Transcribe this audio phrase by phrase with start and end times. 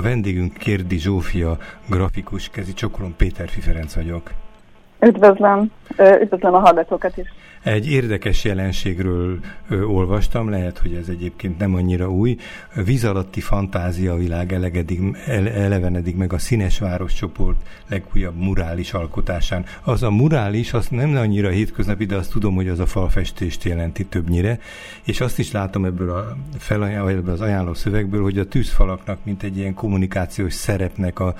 [0.00, 4.32] A vendégünk Kérdi Zsófia, grafikus, kezi csokolom, Péter Fiferenc vagyok.
[5.00, 5.70] Üdvözlöm,
[6.20, 7.28] üdvözlöm a hallgatókat is.
[7.62, 9.38] Egy érdekes jelenségről
[9.68, 12.36] ö, olvastam, lehet, hogy ez egyébként nem annyira új.
[12.84, 17.56] Víz alatti fantázia világ elegedik, ele, elevenedik meg a Színes Város csoport
[17.88, 19.64] legújabb murális alkotásán.
[19.82, 24.04] Az a murális, az nem annyira hétköznapi, de azt tudom, hogy az a falfestést jelenti
[24.06, 24.58] többnyire,
[25.04, 29.42] és azt is látom ebből, a felajánló, ebből az ajánló szövegből, hogy a tűzfalaknak, mint
[29.42, 31.34] egy ilyen kommunikációs szerepnek a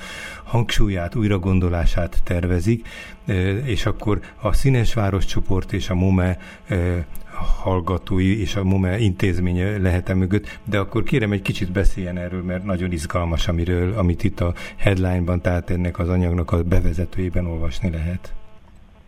[0.45, 2.87] hangsúlyát, újragondolását tervezik,
[3.65, 6.37] és akkor a Színes Város csoport és a MOME
[7.63, 12.43] hallgatói és a MOME intézménye lehet -e mögött, de akkor kérem egy kicsit beszéljen erről,
[12.43, 17.91] mert nagyon izgalmas, amiről, amit itt a headline-ban, tehát ennek az anyagnak a bevezetőjében olvasni
[17.91, 18.33] lehet.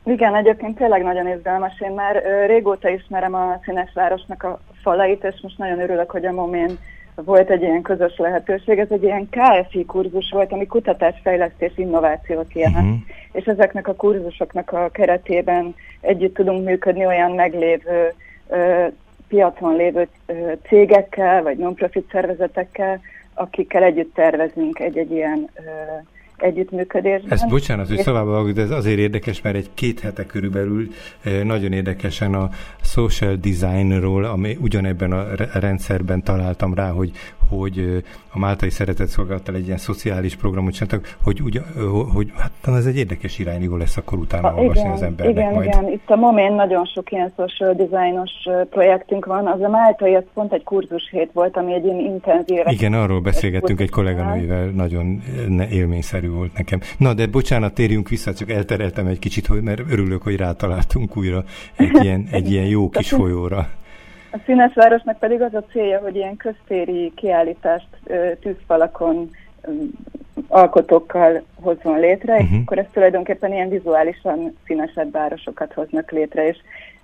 [0.05, 1.81] Igen, egyébként tényleg nagyon izgalmas.
[1.81, 6.33] Én már régóta ismerem a Színes Városnak a falait, és most nagyon örülök, hogy a
[6.33, 6.79] Momén
[7.15, 12.53] volt egy ilyen közös lehetőség, ez egy ilyen KFI kurzus volt, ami kutatás, fejlesztés, innovációt
[12.53, 12.77] jelent.
[12.77, 13.01] Uh-huh.
[13.33, 18.13] És ezeknek a kurzusoknak a keretében együtt tudunk működni olyan meglévő
[18.49, 18.87] ö,
[19.29, 23.01] piacon lévő ö, cégekkel, vagy non-profit szervezetekkel,
[23.35, 25.61] akikkel együtt tervezünk egy-egy ilyen ö,
[26.43, 27.33] együttműködésben.
[27.33, 30.89] Ez bocsánat, hogy szavába de ez azért érdekes, mert egy két hete körülbelül
[31.23, 32.51] eh, nagyon érdekesen a
[32.83, 37.13] social designról, ami ugyanebben a rendszerben találtam rá, hogy,
[37.59, 41.61] hogy a Máltai Szeretett Szolgálattal egy ilyen szociális programot csináltak, hogy, ugye,
[42.15, 45.37] hogy hát ez egy érdekes irány, jó lesz akkor utána a, olvasni igen, az embernek
[45.37, 45.67] igen, majd.
[45.67, 48.31] Igen, itt a Momén nagyon sok ilyen social designos
[48.71, 49.47] projektünk van.
[49.47, 52.59] Az a Máltai, az pont egy kurzus hét volt, ami egy ilyen intenzív...
[52.67, 55.23] Igen, arról beszélgettünk egy kolléganőivel, nagyon
[55.71, 56.81] élményszerű volt nekem.
[56.99, 61.45] Na, de bocsánat, térjünk vissza, csak eltereltem egy kicsit, hogy, mert örülök, hogy rátaláltunk újra
[61.77, 63.69] egy ilyen, egy ilyen jó kis folyóra.
[64.33, 67.89] A Színes Városnak pedig az a célja, hogy ilyen köztéri kiállítást
[68.41, 69.31] tűzfalakon
[70.49, 72.47] alkotókkal hozzon létre, uh-huh.
[72.49, 72.63] és mhm.
[72.63, 76.57] akkor ez tulajdonképpen ilyen vizuálisan színesebb városokat hoznak létre, és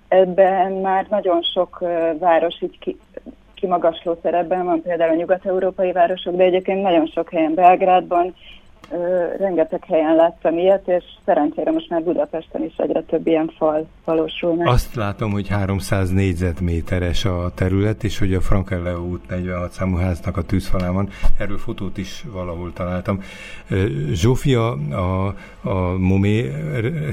[0.07, 1.83] ebben már nagyon sok
[2.19, 2.97] város így ki,
[3.53, 8.35] kimagasló szerepben van, például a nyugat-európai városok, de egyébként nagyon sok helyen Belgrádban,
[9.37, 14.55] rengeteg helyen láttam ilyet, és szerencsére most már Budapesten is egyre több ilyen fal valósul
[14.55, 14.67] meg.
[14.67, 20.37] Azt látom, hogy 300 négyzetméteres a terület, és hogy a Frankelle út 46 számú háznak
[20.37, 21.09] a tűzfalán van.
[21.37, 23.21] Erről fotót is valahol találtam.
[24.11, 26.51] Zsófia a, a MOMÉ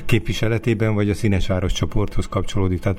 [0.04, 2.80] képviseletében, vagy a Színesváros csoporthoz kapcsolódik?
[2.80, 2.98] Tehát...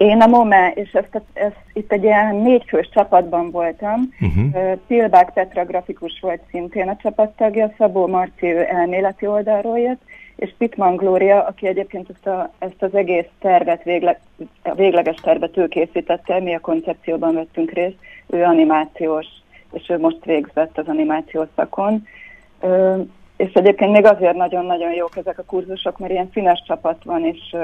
[0.00, 4.14] Én a MOME, és ezt, ezt, itt egy ilyen négyfős csapatban voltam.
[4.20, 4.78] Uh-huh.
[4.86, 10.00] Pilbák Petra grafikus volt szintén a csapattagja, Szabó Marci ő elméleti oldalról jött,
[10.36, 14.20] és Pitman Gloria, aki egyébként ezt, a, ezt az egész tervet, végle,
[14.62, 19.26] a végleges tervet ő készítette, mi a koncepcióban vettünk részt, ő animációs,
[19.72, 22.06] és ő most végzett az animációs szakon.
[23.40, 27.56] És egyébként még azért nagyon-nagyon jók ezek a kurzusok, mert ilyen színes csapat van, és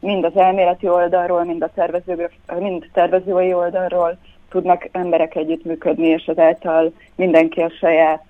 [0.00, 4.18] mind az elméleti oldalról, mind a tervező, mind tervezői oldalról
[4.50, 8.24] tudnak emberek együttműködni, és ezáltal mindenki a saját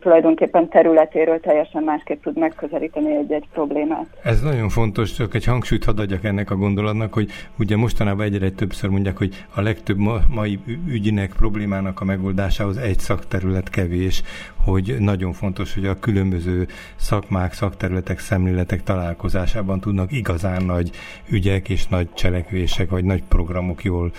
[0.00, 4.06] tulajdonképpen területéről teljesen másképp tud megközelíteni egy-egy problémát.
[4.22, 8.50] Ez nagyon fontos, csak egy hangsúlyt hadd adjak ennek a gondolatnak, hogy ugye mostanában egyre
[8.50, 10.58] többször mondják, hogy a legtöbb ma, mai
[10.88, 14.22] ügynek, problémának a megoldásához egy szakterület kevés,
[14.64, 20.90] hogy nagyon fontos, hogy a különböző szakmák, szakterületek, szemléletek találkozásában tudnak igazán nagy
[21.28, 24.10] ügyek és nagy cselekvések, vagy nagy programok jól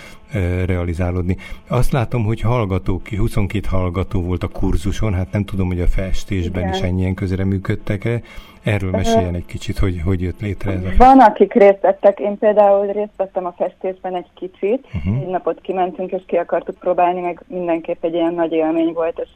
[0.65, 1.37] realizálódni.
[1.67, 6.61] Azt látom, hogy hallgatók, 22 hallgató volt a kurzuson, hát nem tudom, hogy a festésben
[6.61, 6.73] Igen.
[6.73, 8.21] is ennyien közre működtek-e.
[8.63, 12.37] Erről meséljen egy kicsit, hogy hogy jött létre ez a Van, akik részt vettek, én
[12.37, 15.21] például részt vettem a festésben egy kicsit, uh-huh.
[15.21, 19.29] egy napot kimentünk és ki akartuk próbálni, meg mindenképp egy ilyen nagy élmény volt, és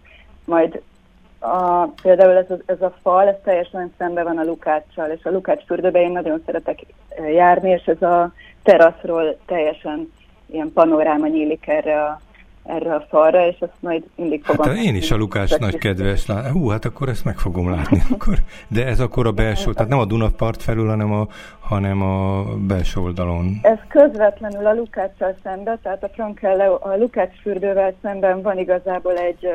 [0.45, 0.81] majd
[1.43, 5.31] a, például ez a, ez a fal, ez teljesen szembe van a Lukáccsal, és a
[5.31, 6.79] Lukács fürdőbe én nagyon szeretek
[7.33, 8.31] járni, és ez a
[8.63, 10.13] teraszról teljesen
[10.45, 12.21] ilyen panoráma nyílik erre a
[12.63, 14.67] erre a falra, és azt majd mindig fogom...
[14.67, 16.47] Hát én is a Lukács nagy kedves lát.
[16.47, 18.01] Hú, hát akkor ezt meg fogom látni.
[18.11, 18.37] Akkor.
[18.67, 21.27] De ez akkor a belső, tehát nem a Dunapart felül, hanem a,
[21.59, 23.59] hanem a belső oldalon.
[23.61, 29.47] Ez közvetlenül a Lukáccsal szemben, tehát a Frankelle, a Lukács fürdővel szemben van igazából egy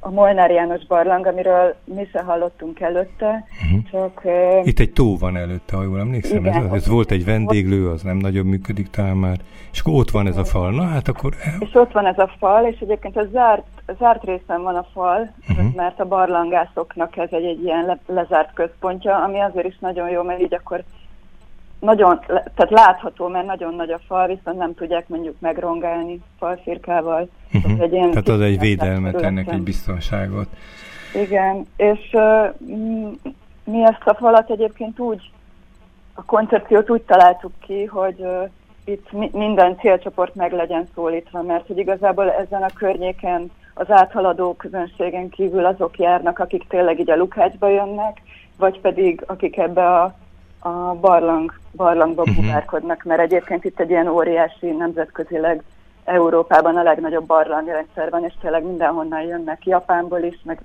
[0.00, 3.90] a Molnár János barlang, amiről mi se hallottunk előtte, uh-huh.
[3.90, 4.22] csak...
[4.66, 6.44] Itt egy tó van előtte, ha jól emlékszem.
[6.44, 9.36] Igen, ez, ez volt egy vendéglő, az nem nagyobb működik talán már,
[9.72, 10.70] és akkor ott van ez a fal.
[10.70, 11.34] Na hát akkor...
[11.58, 13.66] És ott van ez a fal, és egyébként a zárt,
[13.98, 15.74] zárt részen van a fal, uh-huh.
[15.74, 20.22] mert a barlangászoknak ez egy, egy ilyen le, lezárt központja, ami azért is nagyon jó,
[20.22, 20.82] mert így akkor
[21.80, 27.28] nagyon, tehát látható, mert nagyon nagy a fal, viszont nem tudják mondjuk megrongálni falfirkával.
[27.52, 27.80] Uh-huh.
[27.80, 30.48] Egy Tehát az egy védelmet, ennek egy biztonságot.
[31.14, 32.54] Igen, és uh,
[33.64, 35.30] mi ezt a falat egyébként úgy,
[36.14, 38.48] a koncepciót úgy találtuk ki, hogy uh,
[38.84, 45.28] itt minden célcsoport meg legyen szólítva, mert hogy igazából ezen a környéken az áthaladó közönségen
[45.28, 48.22] kívül azok járnak, akik tényleg így a Lukácsba jönnek,
[48.56, 50.14] vagy pedig akik ebbe a,
[50.60, 52.36] a barlang, barlangba uh-huh.
[52.36, 55.62] buvárkodnak, mert egyébként itt egy ilyen óriási nemzetközileg
[56.04, 60.60] Európában a legnagyobb barlangrendszer van, és tényleg mindenhonnan jönnek, Japánból is, meg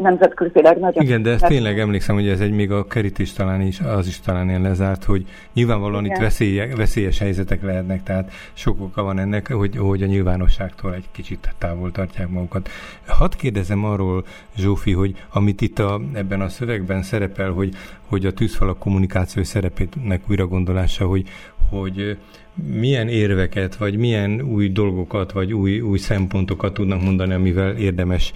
[0.00, 1.02] nemzetközileg nagyon...
[1.04, 4.20] Igen, de ezt tényleg emlékszem, hogy ez egy még a kerítés talán is, az is
[4.20, 6.16] talán ilyen lezárt, hogy nyilvánvalóan Igen.
[6.16, 11.04] itt veszélye, veszélyes helyzetek lehetnek, tehát sok oka van ennek, hogy, hogy a nyilvánosságtól egy
[11.12, 12.68] kicsit távol tartják magukat.
[13.06, 14.24] Hadd kérdezem arról,
[14.56, 17.74] Zsófi, hogy amit itt a, ebben a szövegben szerepel, hogy,
[18.06, 21.28] hogy a tűzfalak kommunikáció szerepének újragondolása, hogy,
[21.70, 22.18] hogy
[22.64, 28.32] milyen érveket, vagy milyen új dolgokat, vagy új, új szempontokat tudnak mondani, amivel érdemes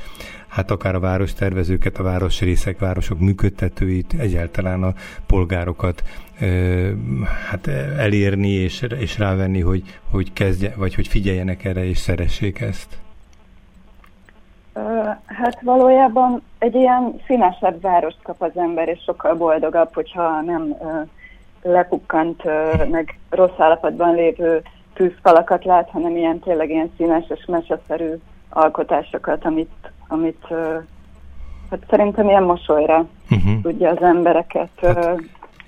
[0.50, 4.92] hát akár a várostervezőket, a városrészek, városok működtetőit, egyáltalán a
[5.26, 6.02] polgárokat
[7.50, 7.66] hát
[7.98, 12.98] elérni és, és rávenni, hogy, hogy kezdje, vagy hogy figyeljenek erre és szeressék ezt?
[15.26, 20.76] Hát valójában egy ilyen színesebb várost kap az ember, és sokkal boldogabb, hogyha nem
[21.62, 22.42] lepukkant,
[22.90, 24.62] meg rossz állapotban lévő
[24.94, 28.12] tűzfalakat lát, hanem ilyen tényleg ilyen színes és meseszerű
[28.48, 29.70] alkotásokat, amit,
[30.10, 30.46] amit
[31.70, 33.60] hát szerintem ilyen mosolyra uh-huh.
[33.62, 34.70] tudja az embereket.
[34.80, 35.20] Hát,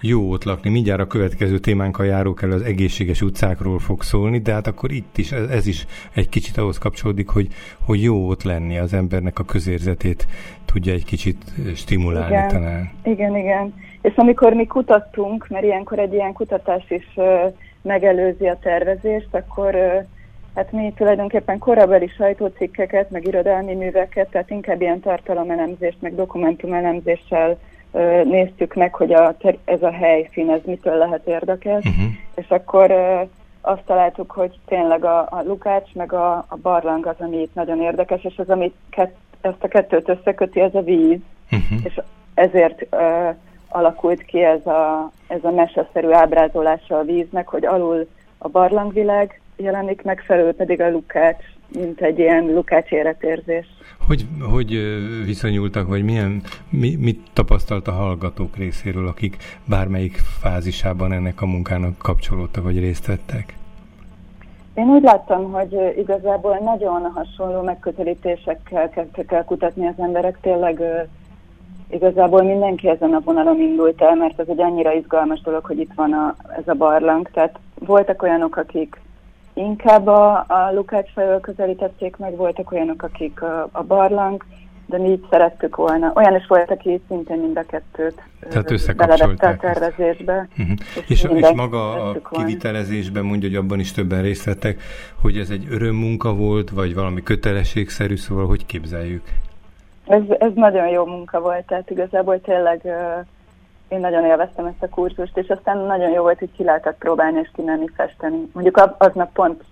[0.05, 0.71] jó ott lakni.
[0.71, 5.19] Mindjárt a következő témánkkal járók el az egészséges utcákról fog szólni, de hát akkor itt
[5.19, 7.49] is, ez is egy kicsit ahhoz kapcsolódik, hogy,
[7.87, 10.27] hogy jó ott lenni az embernek a közérzetét
[10.65, 12.91] tudja egy kicsit stimulálni igen, talán.
[13.05, 13.75] Igen, igen.
[14.01, 17.19] És amikor mi kutattunk, mert ilyenkor egy ilyen kutatás is
[17.83, 19.77] megelőzi a tervezést, akkor
[20.55, 27.59] Hát mi tulajdonképpen korabeli sajtócikkeket, meg irodalmi műveket, tehát inkább ilyen tartalomelemzést, meg dokumentumelemzéssel
[27.93, 32.13] ö, néztük meg, hogy a, ez a helyszín, ez mitől lehet érdekes, uh-huh.
[32.35, 33.21] és akkor ö,
[33.61, 37.81] azt találtuk, hogy tényleg a, a Lukács, meg a, a barlang az, ami itt nagyon
[37.81, 41.21] érdekes, és az, ami kett, ezt a kettőt összeköti, ez a víz,
[41.51, 41.79] uh-huh.
[41.85, 42.01] és
[42.35, 43.29] ezért ö,
[43.69, 48.09] alakult ki ez a, ez a meseszerű ábrázolása a víznek, hogy alul
[48.39, 51.45] a barlangvilág, jelenik meg, felül pedig a Lukács,
[51.75, 53.67] mint egy ilyen Lukács életérzés.
[54.07, 54.79] Hogy, hogy
[55.25, 61.99] viszonyultak, vagy milyen, mi, mit tapasztalt a hallgatók részéről, akik bármelyik fázisában ennek a munkának
[61.99, 63.55] kapcsolódtak, vagy részt vettek?
[64.75, 70.39] Én úgy láttam, hogy igazából nagyon hasonló megközelítésekkel kezdtek el kutatni az emberek.
[70.41, 70.83] Tényleg
[71.91, 75.93] igazából mindenki ezen a vonalon indult el, mert ez egy annyira izgalmas dolog, hogy itt
[75.95, 77.31] van a, ez a barlang.
[77.33, 79.01] Tehát voltak olyanok, akik
[79.55, 84.45] inkább a, a Lukács felől közelítették meg, voltak olyanok, akik a, a barlang,
[84.87, 86.13] de mi így szerettük volna.
[86.15, 90.49] Olyan is volt, aki szintén mind a kettőt Tehát beledette a tervezésbe.
[90.59, 90.77] Uh-huh.
[91.09, 94.83] És, és, és maga a kivitelezésben mondja, hogy abban is többen részt vettek,
[95.21, 99.23] hogy ez egy örömmunka volt, vagy valami kötelességszerű, szóval hogy képzeljük?
[100.07, 102.93] Ez, ez nagyon jó munka volt, tehát igazából tényleg uh,
[103.93, 107.41] én nagyon élveztem ezt a kurzust, és aztán nagyon jó volt, hogy ki lehetett próbálni
[107.43, 108.49] és kimenni festeni.
[108.53, 109.65] Mondjuk aznap pont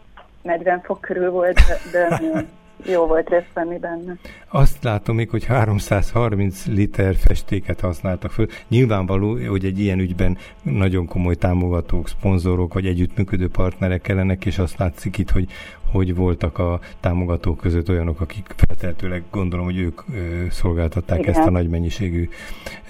[0.43, 1.61] 40 fok körül volt,
[1.93, 2.45] de, de
[2.93, 4.17] jó volt részt venni benne.
[4.49, 8.47] Azt látom még, hogy 330 liter festéket használtak föl.
[8.69, 14.79] Nyilvánvaló, hogy egy ilyen ügyben nagyon komoly támogatók, szponzorok vagy együttműködő partnerek kellenek, és azt
[14.79, 15.47] látszik itt, hogy,
[15.91, 21.35] hogy voltak a támogatók között olyanok, akik feltehetőleg gondolom, hogy ők ö, szolgáltatták Igen.
[21.35, 22.29] ezt a nagy mennyiségű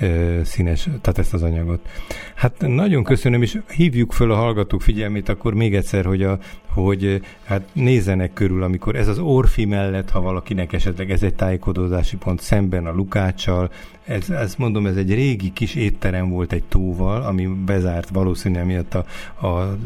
[0.01, 1.89] ö, színes, tehát ezt az anyagot.
[2.35, 6.39] Hát nagyon köszönöm, és hívjuk föl a hallgatók figyelmét akkor még egyszer, hogy, a,
[6.73, 12.17] hogy hát nézzenek körül, amikor ez az Orfi mellett, ha valakinek esetleg ez egy tájékozódási
[12.17, 13.71] pont szemben a Lukáccsal,
[14.05, 18.95] ez, ez mondom, ez egy régi kis étterem volt egy tóval, ami bezárt valószínűleg miatt
[18.95, 19.77] a, a, a,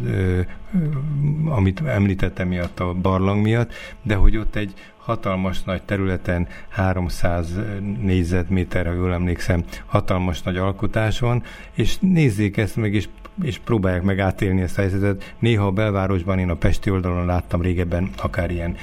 [1.45, 3.73] amit említettem miatt a barlang miatt,
[4.03, 7.59] de hogy ott egy hatalmas nagy területen, 300
[8.01, 13.09] négyzetméter, ha jól emlékszem, hatalmas nagy alkotás van, és nézzék ezt meg, és
[13.43, 15.35] és próbálják meg átélni ezt a helyzetet.
[15.39, 18.77] Néha a belvárosban én a Pesti oldalon láttam régebben akár ilyen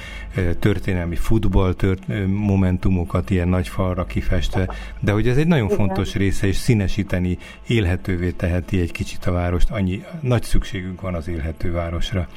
[0.58, 4.68] történelmi futball tört, momentumokat ilyen nagy falra kifestve,
[5.00, 5.76] de hogy ez egy nagyon Igen.
[5.76, 9.70] fontos része, és színesíteni, élhetővé teheti egy kicsit a várost.
[9.70, 12.28] Annyi nagy szükségünk van az élhető városra.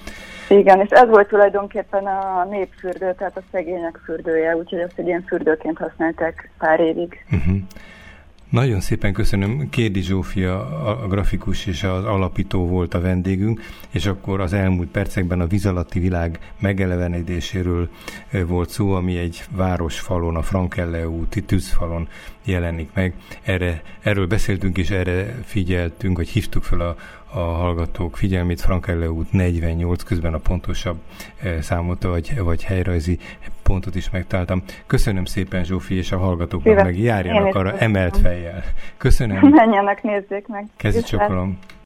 [0.50, 5.24] Igen, és ez volt tulajdonképpen a népfürdő, tehát a szegények fürdője, úgyhogy azt egy ilyen
[5.28, 7.26] fürdőként használták pár évig.
[7.32, 7.56] Uh-huh.
[8.56, 9.70] Nagyon szépen köszönöm.
[9.70, 15.40] Kérdi Zsófia, a grafikus és az alapító volt a vendégünk, és akkor az elmúlt percekben
[15.40, 17.90] a víz világ megelevenedéséről
[18.48, 22.08] volt szó, ami egy városfalon, a Frankelle úti tűzfalon
[22.44, 23.14] jelenik meg.
[23.44, 26.96] Erre, erről beszéltünk, és erre figyeltünk, hogy hívtuk fel a,
[27.36, 30.98] a hallgatók figyelmét Frankelle út 48, közben a pontosabb
[31.60, 33.20] számot vagy, vagy helyrajzi
[33.64, 34.64] pontot is megtaláltam.
[34.88, 36.84] Köszönöm szépen Zsófi, és a hallgatóknak Szíves.
[36.84, 38.64] meg járjanak arra emelt fejjel.
[38.98, 39.50] Köszönöm.
[39.50, 40.66] Menjenek, nézzék meg.
[40.76, 41.60] Kezdj csokolom.